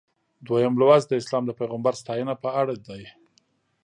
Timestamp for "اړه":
2.61-2.75